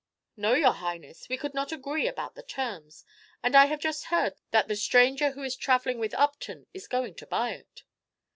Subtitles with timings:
[0.35, 3.05] "No, your Highness; we could not agree about the terms,
[3.43, 7.13] and I have just heard that the stranger who is travelling with Upton is going
[7.17, 7.83] to buy it."